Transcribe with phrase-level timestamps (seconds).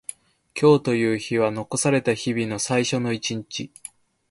[0.59, 3.71] 今日という日は残された日々の最初の一日。